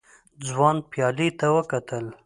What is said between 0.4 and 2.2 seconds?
ځوان پيالې ته وکتل.